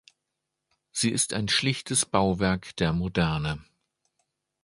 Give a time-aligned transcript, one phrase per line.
[0.91, 3.63] Sie ist ein schlichtes Bauwerk der Moderne.